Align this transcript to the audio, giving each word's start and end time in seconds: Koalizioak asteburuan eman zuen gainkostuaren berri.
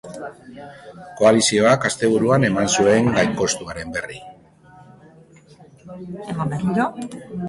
Koalizioak 1.17 1.83
asteburuan 1.89 2.47
eman 2.47 2.71
zuen 2.75 3.09
gainkostuaren 3.17 3.93
berri. 3.97 4.17